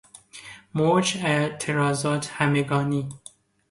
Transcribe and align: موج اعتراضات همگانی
موج 0.73 1.17
اعتراضات 1.25 2.25
همگانی 2.31 3.09